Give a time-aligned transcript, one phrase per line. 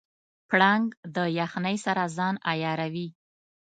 [0.49, 3.07] پړانګ د یخنۍ سره ځان عیاروي.